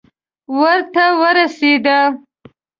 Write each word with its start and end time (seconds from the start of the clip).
وره 0.57 0.83
ته 0.93 1.05
ورسېده. 1.21 1.99